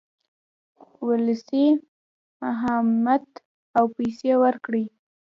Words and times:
وسلې، 1.07 1.65
مهمات 2.41 3.27
او 3.77 3.85
پیسې 3.97 4.31
ورکړې. 4.43 4.83